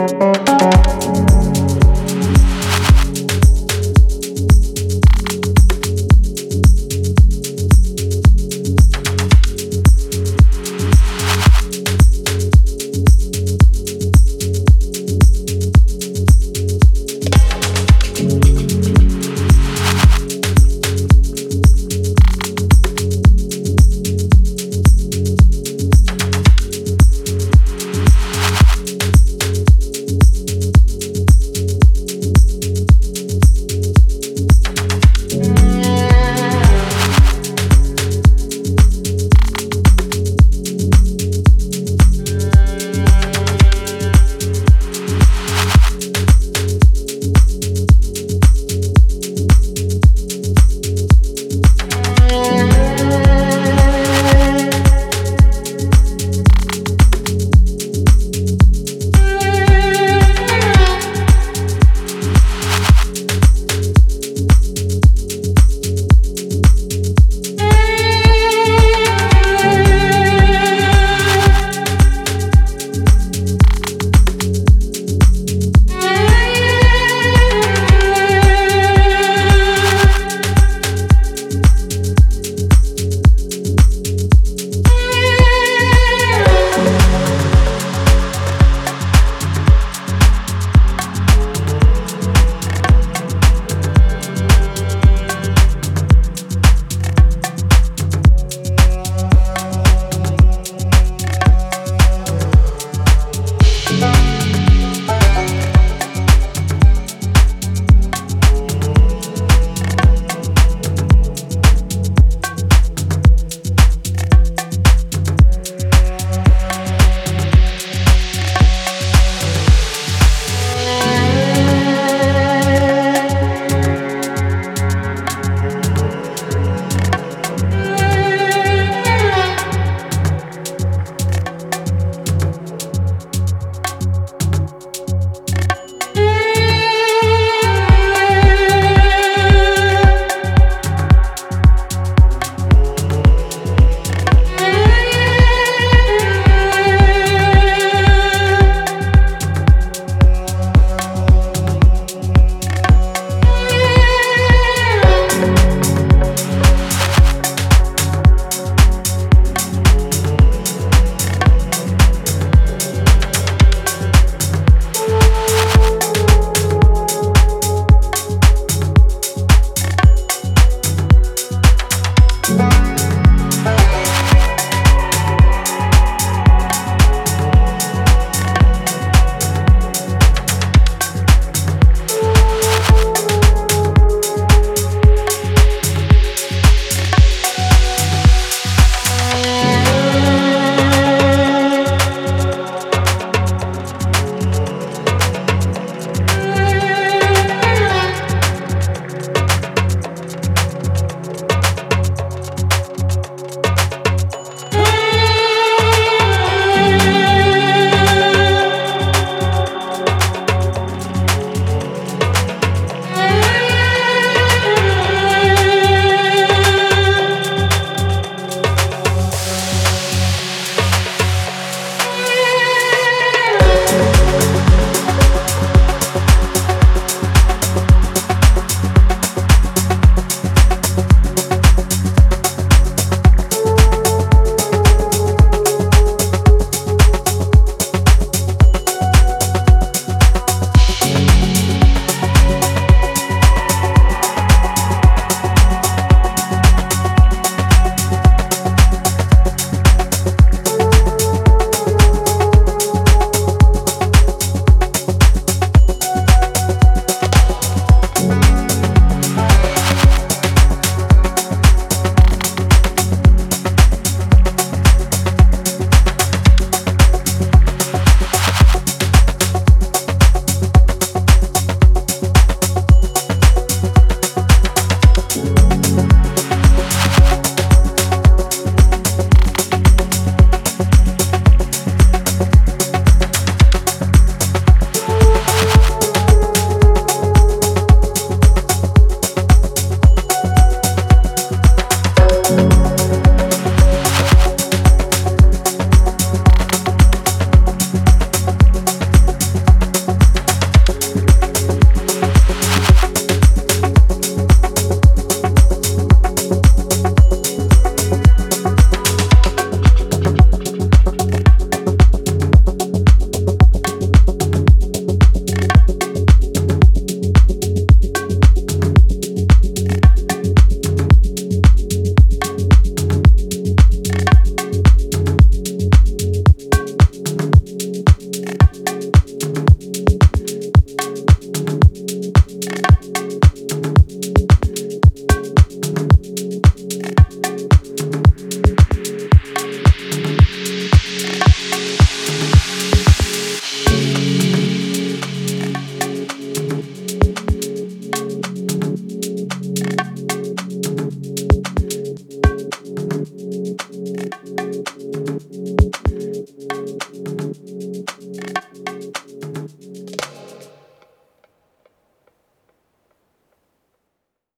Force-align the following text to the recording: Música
Música 0.00 0.99